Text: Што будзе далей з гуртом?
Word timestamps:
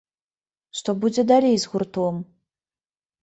Што 0.77 0.95
будзе 1.03 1.25
далей 1.31 1.55
з 1.63 1.69
гуртом? 1.73 2.15